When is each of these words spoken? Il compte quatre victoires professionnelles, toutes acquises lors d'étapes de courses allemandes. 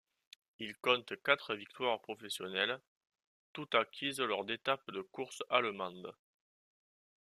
Il 0.57 0.75
compte 0.77 1.21
quatre 1.23 1.53
victoires 1.53 2.01
professionnelles, 2.01 2.81
toutes 3.53 3.75
acquises 3.75 4.19
lors 4.19 4.45
d'étapes 4.45 4.89
de 4.89 5.01
courses 5.03 5.43
allemandes. 5.47 6.11